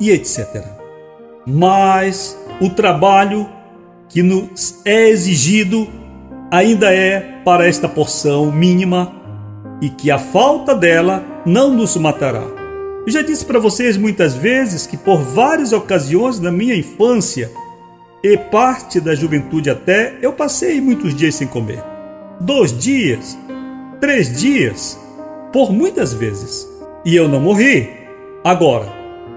e 0.00 0.10
etc. 0.10 0.64
Mas 1.46 2.36
o 2.60 2.68
trabalho 2.70 3.48
que 4.12 4.22
nos 4.22 4.80
é 4.84 5.08
exigido 5.08 5.88
ainda 6.50 6.94
é 6.94 7.40
para 7.42 7.66
esta 7.66 7.88
porção 7.88 8.52
mínima 8.52 9.10
e 9.80 9.88
que 9.88 10.10
a 10.10 10.18
falta 10.18 10.74
dela 10.74 11.24
não 11.46 11.72
nos 11.72 11.96
matará. 11.96 12.44
Eu 13.06 13.10
já 13.10 13.22
disse 13.22 13.44
para 13.44 13.58
vocês 13.58 13.96
muitas 13.96 14.34
vezes 14.34 14.86
que 14.86 14.98
por 14.98 15.22
várias 15.22 15.72
ocasiões 15.72 16.38
na 16.38 16.52
minha 16.52 16.76
infância 16.76 17.50
e 18.22 18.36
parte 18.36 19.00
da 19.00 19.14
juventude 19.14 19.70
até, 19.70 20.16
eu 20.20 20.34
passei 20.34 20.80
muitos 20.80 21.14
dias 21.14 21.34
sem 21.34 21.48
comer. 21.48 21.82
Dois 22.38 22.76
dias, 22.78 23.36
três 23.98 24.38
dias, 24.38 25.00
por 25.52 25.72
muitas 25.72 26.12
vezes. 26.12 26.68
E 27.04 27.16
eu 27.16 27.28
não 27.28 27.40
morri. 27.40 27.90
Agora, 28.44 28.86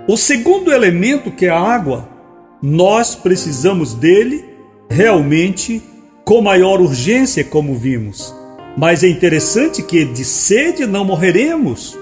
o 0.08 0.18
segundo 0.18 0.72
elemento 0.72 1.32
que 1.32 1.46
é 1.46 1.50
a 1.50 1.60
água, 1.60 2.08
nós 2.62 3.16
precisamos 3.16 3.96
dele 3.96 4.55
realmente 4.90 5.82
com 6.24 6.42
maior 6.42 6.82
urgência, 6.82 7.44
como 7.44 7.76
vimos. 7.76 8.34
Mas 8.78 9.04
é 9.04 9.08
interessante 9.08 9.82
que 9.82 10.04
de 10.04 10.26
sede 10.26 10.86
não 10.86 11.06
morreremos 11.06 11.98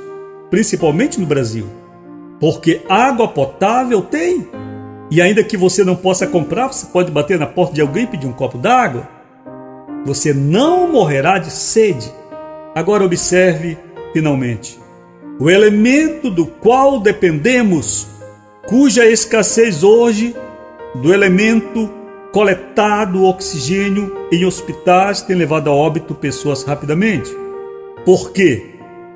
principalmente 0.49 1.19
no 1.19 1.25
Brasil, 1.25 1.65
porque 2.39 2.81
água 2.87 3.27
potável 3.27 4.01
tem. 4.01 4.47
E 5.09 5.21
ainda 5.21 5.43
que 5.43 5.57
você 5.57 5.83
não 5.83 5.95
possa 5.95 6.25
comprar, 6.25 6.67
você 6.67 6.85
pode 6.87 7.11
bater 7.11 7.37
na 7.37 7.45
porta 7.45 7.73
de 7.73 7.81
alguém 7.81 8.03
e 8.03 8.07
pedir 8.07 8.27
um 8.27 8.33
copo 8.33 8.57
d'água. 8.57 9.07
Você 10.05 10.33
não 10.33 10.91
morrerá 10.91 11.37
de 11.37 11.51
sede. 11.51 12.11
Agora 12.75 13.03
observe, 13.03 13.77
finalmente, 14.13 14.79
o 15.39 15.49
elemento 15.49 16.29
do 16.29 16.45
qual 16.45 16.99
dependemos, 16.99 18.07
cuja 18.67 19.05
escassez 19.05 19.83
hoje 19.83 20.35
do 20.95 21.13
elemento 21.13 21.89
coletado 22.33 23.23
oxigênio 23.23 24.27
em 24.31 24.43
hospitais 24.43 25.21
tem 25.21 25.37
levado 25.37 25.69
a 25.69 25.73
óbito 25.73 26.13
pessoas 26.13 26.63
rapidamente. 26.63 27.31
Por 28.03 28.31
quê? 28.31 28.73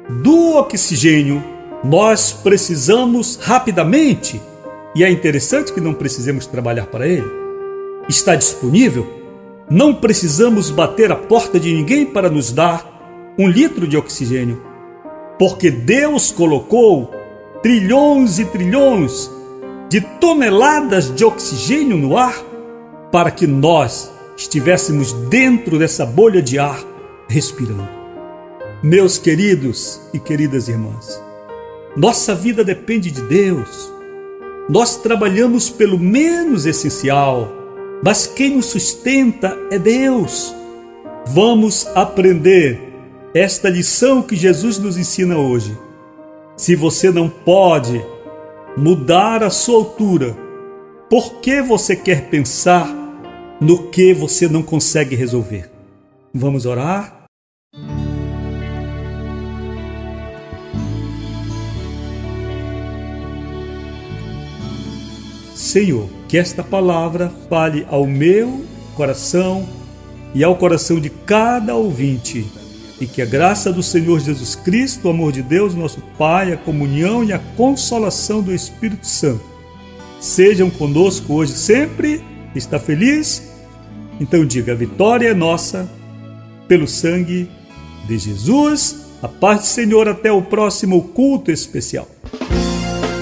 do 0.10 0.56
oxigênio 0.56 1.44
nós 1.84 2.32
precisamos 2.32 3.38
rapidamente, 3.42 4.42
e 4.96 5.04
é 5.04 5.12
interessante 5.12 5.72
que 5.72 5.82
não 5.82 5.94
precisemos 5.94 6.48
trabalhar 6.48 6.88
para 6.88 7.08
ele. 7.08 7.28
Está 8.08 8.36
disponível, 8.36 9.06
não 9.70 9.94
precisamos 9.94 10.72
bater 10.72 11.12
a 11.12 11.16
porta 11.16 11.60
de 11.60 11.74
ninguém 11.74 12.06
para 12.06 12.30
nos 12.30 12.52
dar 12.52 13.36
um 13.38 13.48
litro 13.48 13.88
de 13.88 13.98
oxigênio, 13.98 14.62
porque 15.38 15.70
Deus 15.70 16.32
colocou 16.32 17.12
trilhões 17.62 18.40
e 18.40 18.46
trilhões 18.46 19.30
de 19.90 20.02
toneladas 20.02 21.14
de 21.14 21.24
oxigênio 21.24 21.98
no 21.98 22.18
ar 22.18 22.47
para 23.18 23.32
que 23.32 23.48
nós 23.48 24.12
estivéssemos 24.38 25.12
dentro 25.12 25.80
dessa 25.80 26.06
bolha 26.06 26.40
de 26.40 26.60
ar 26.60 26.80
respirando. 27.28 27.90
Meus 28.84 29.18
queridos 29.18 30.00
e 30.14 30.20
queridas 30.20 30.68
irmãs, 30.68 31.20
nossa 31.96 32.36
vida 32.36 32.64
depende 32.64 33.10
de 33.10 33.24
Deus. 33.24 33.92
Nós 34.70 34.98
trabalhamos 34.98 35.68
pelo 35.68 35.98
menos 35.98 36.68
essencial, 36.68 37.52
mas 38.04 38.28
quem 38.28 38.58
nos 38.58 38.68
sustenta 38.68 39.58
é 39.72 39.80
Deus. 39.80 40.54
Vamos 41.26 41.88
aprender 41.96 42.80
esta 43.34 43.68
lição 43.68 44.22
que 44.22 44.36
Jesus 44.36 44.78
nos 44.78 44.96
ensina 44.96 45.40
hoje. 45.40 45.76
Se 46.56 46.76
você 46.76 47.10
não 47.10 47.28
pode 47.30 48.00
mudar 48.78 49.44
a 49.44 49.50
sua 49.50 49.78
altura, 49.78 50.38
por 51.10 51.40
que 51.40 51.64
você 51.64 51.96
quer 51.96 52.30
pensar 52.30 52.97
no 53.60 53.90
que 53.90 54.14
você 54.14 54.48
não 54.48 54.62
consegue 54.62 55.16
resolver? 55.16 55.70
Vamos 56.34 56.66
orar? 56.66 57.26
Senhor, 65.56 66.08
que 66.28 66.38
esta 66.38 66.64
palavra 66.64 67.32
fale 67.50 67.86
ao 67.90 68.06
meu 68.06 68.64
coração 68.96 69.68
e 70.34 70.44
ao 70.44 70.56
coração 70.56 71.00
de 71.00 71.10
cada 71.10 71.76
ouvinte, 71.76 72.46
e 73.02 73.06
que 73.06 73.22
a 73.22 73.26
graça 73.26 73.72
do 73.72 73.82
Senhor 73.82 74.20
Jesus 74.20 74.56
Cristo, 74.56 75.08
o 75.08 75.12
amor 75.12 75.32
de 75.32 75.42
Deus, 75.42 75.74
nosso 75.74 76.02
Pai, 76.18 76.54
a 76.54 76.58
comunhão 76.58 77.24
e 77.24 77.34
a 77.34 77.40
consolação 77.40 78.42
do 78.42 78.54
Espírito 78.54 79.06
Santo 79.06 79.58
sejam 80.20 80.70
conosco 80.70 81.34
hoje 81.34 81.54
sempre. 81.54 82.24
Está 82.56 82.80
feliz? 82.80 83.44
Então 84.20 84.44
diga: 84.46 84.74
a 84.74 84.76
vitória 84.76 85.30
é 85.30 85.34
nossa 85.34 85.90
pelo 86.68 86.88
sangue 86.88 87.50
de 88.08 88.18
Jesus. 88.18 89.08
A 89.22 89.28
paz 89.28 89.60
do 89.62 89.66
Senhor 89.66 90.08
até 90.08 90.32
o 90.32 90.42
próximo 90.42 91.02
culto 91.10 91.52
especial. 91.52 92.08